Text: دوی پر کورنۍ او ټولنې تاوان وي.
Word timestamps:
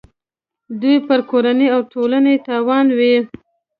دوی 0.81 0.95
پر 1.07 1.19
کورنۍ 1.29 1.67
او 1.75 1.81
ټولنې 1.93 2.33
تاوان 2.47 2.85
وي. 2.97 3.15